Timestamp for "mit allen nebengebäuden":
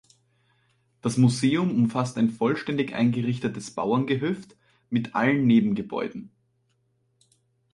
4.89-6.31